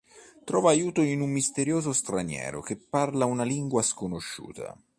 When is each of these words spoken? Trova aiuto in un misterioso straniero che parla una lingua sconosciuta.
Trova 0.45 0.71
aiuto 0.71 1.01
in 1.03 1.21
un 1.21 1.29
misterioso 1.29 1.93
straniero 1.93 2.59
che 2.63 2.75
parla 2.75 3.25
una 3.25 3.43
lingua 3.43 3.83
sconosciuta. 3.83 4.75